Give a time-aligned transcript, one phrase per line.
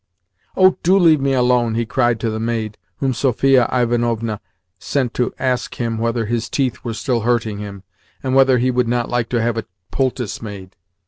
[0.57, 4.41] "Oh, DO leave me alone!" he cried to the maid whom Sophia Ivanovna
[4.79, 7.83] sent to ask him whether his teeth were still hurting him,
[8.23, 10.75] and whether he would not like to have a poultice made.